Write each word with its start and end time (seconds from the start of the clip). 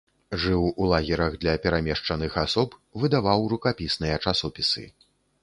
Жыў 0.43 0.63
у 0.81 0.87
лагерах 0.91 1.35
для 1.43 1.53
перамешчаных 1.65 2.39
асоб, 2.45 2.73
выдаваў 3.05 3.47
рукапісныя 3.53 4.17
часопісы. 4.27 4.83